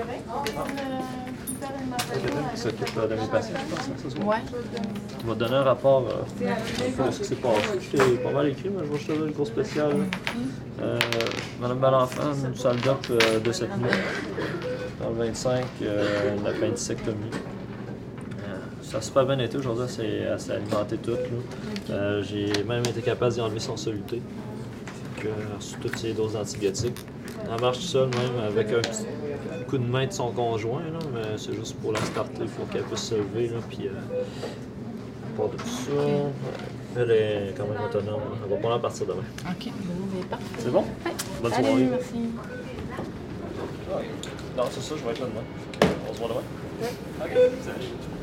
[0.00, 0.24] correct.
[2.54, 4.26] Qui s'occupe euh, de mes patients, je pense, hein, ce soir.
[4.26, 4.36] Ouais.
[5.24, 7.78] On va te donner un rapport euh, de ce qui s'est passé.
[7.90, 9.90] C'est pas mal écrit, mais je vais juste te donner le cours spécial.
[9.90, 10.04] là.
[10.82, 10.98] Euh,
[11.60, 13.88] Madame Balenfant, une salle d'op euh, de cette nuit.
[15.00, 17.30] Dans le 25, euh, une appendicectomie.
[17.32, 19.84] Euh, ça a super bien été aujourd'hui,
[20.30, 21.18] elle s'est- alimentée toute.
[21.90, 24.20] Euh, J'ai même été capable d'y enlever son soluté.
[25.56, 26.98] Reçu toutes ses doses d'antibiotiques.
[27.52, 29.04] Elle marche seule même avec un petit
[29.68, 32.64] coup de main de son conjoint, là, mais c'est juste pour la starter, il faut
[32.70, 33.48] qu'elle puisse se lever.
[33.48, 33.92] Là, puis, euh,
[35.36, 36.28] part de tout ça, euh,
[36.96, 38.20] elle est quand même autonome.
[38.44, 39.22] Elle va pas en partir demain.
[39.48, 39.72] OK.
[40.30, 40.38] Ben.
[40.58, 40.84] C'est bon?
[41.42, 41.88] Bonne Allez, soirée.
[41.90, 42.14] merci.
[44.56, 45.90] Non, c'est ça, je vais être là demain.
[46.10, 46.42] On se voit demain?
[47.22, 47.30] Ok,
[47.62, 48.15] salut.